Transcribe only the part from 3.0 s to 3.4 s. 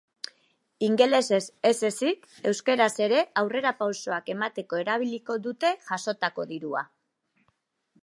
ere